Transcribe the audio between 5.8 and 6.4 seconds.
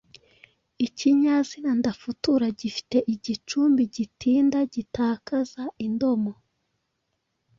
indomo